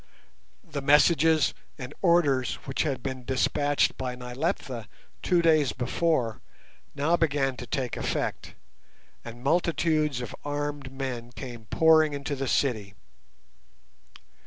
The 0.63 0.81
messages 0.81 1.53
and 1.77 1.93
orders 2.01 2.55
which 2.65 2.81
had 2.81 3.03
been 3.03 3.23
despatched 3.23 3.99
by 3.99 4.15
Nyleptha 4.15 4.87
two 5.21 5.43
days 5.43 5.73
before 5.73 6.41
now 6.95 7.15
began 7.15 7.55
to 7.57 7.67
take 7.67 7.95
effect, 7.97 8.55
and 9.23 9.43
multitudes 9.43 10.19
of 10.19 10.35
armed 10.43 10.91
men 10.91 11.31
came 11.33 11.65
pouring 11.65 12.13
into 12.13 12.35
the 12.35 12.47
city. 12.47 12.95